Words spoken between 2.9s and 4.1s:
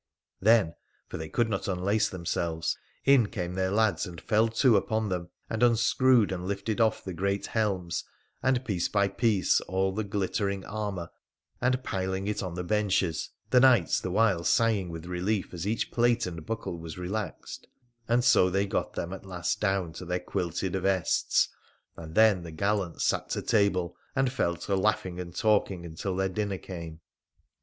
in came their lads